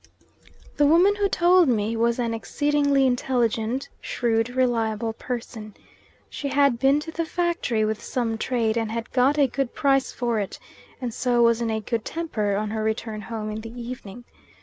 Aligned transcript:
The 0.77 0.87
woman 0.87 1.15
who 1.17 1.29
told 1.29 1.69
me 1.69 1.95
was 1.95 2.17
an 2.17 2.33
exceedingly 2.33 3.05
intelligent, 3.05 3.87
shrewd, 4.01 4.49
reliable 4.49 5.13
person. 5.13 5.75
She 6.27 6.47
had 6.47 6.79
been 6.79 6.99
to 7.01 7.11
the 7.11 7.23
factory 7.23 7.85
with 7.85 8.01
some 8.01 8.39
trade, 8.39 8.77
and 8.79 8.91
had 8.91 9.11
got 9.11 9.37
a 9.37 9.45
good 9.45 9.75
price 9.75 10.11
for 10.11 10.39
it, 10.39 10.57
and 10.99 11.13
so 11.13 11.43
was 11.43 11.61
in 11.61 11.69
a 11.69 11.81
good 11.81 12.03
temper 12.03 12.55
on 12.55 12.71
her 12.71 12.83
return 12.83 13.21
home 13.21 13.51
in 13.51 13.61
the 13.61 13.79
evening. 13.79 14.25